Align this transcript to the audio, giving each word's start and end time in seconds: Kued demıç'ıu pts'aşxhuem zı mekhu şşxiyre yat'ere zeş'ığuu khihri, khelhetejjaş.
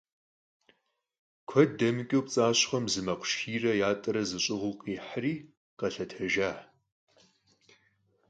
Kued 1.49 1.71
demıç'ıu 1.79 2.19
pts'aşxhuem 2.25 2.85
zı 2.91 3.01
mekhu 3.05 3.25
şşxiyre 3.29 3.73
yat'ere 3.81 4.23
zeş'ığuu 4.29 4.73
khihri, 4.81 5.33
khelhetejjaş. 5.79 6.59